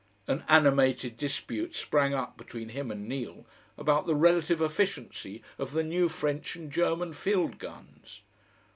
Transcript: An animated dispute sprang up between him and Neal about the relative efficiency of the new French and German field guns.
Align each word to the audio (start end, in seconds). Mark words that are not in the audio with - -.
An 0.27 0.43
animated 0.47 1.15
dispute 1.15 1.75
sprang 1.75 2.11
up 2.11 2.35
between 2.35 2.69
him 2.69 2.89
and 2.89 3.07
Neal 3.07 3.45
about 3.77 4.07
the 4.07 4.15
relative 4.15 4.59
efficiency 4.59 5.43
of 5.59 5.73
the 5.73 5.83
new 5.83 6.09
French 6.09 6.55
and 6.55 6.71
German 6.71 7.13
field 7.13 7.59
guns. 7.59 8.21